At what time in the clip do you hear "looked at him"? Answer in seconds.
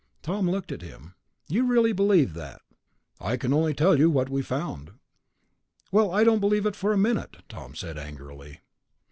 0.49-1.13